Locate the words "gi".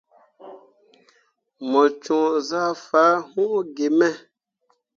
3.75-3.87